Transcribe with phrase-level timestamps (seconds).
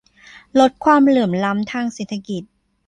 [0.59, 2.43] ลดความเหลื่อมล้ำทางเศรษฐกิจ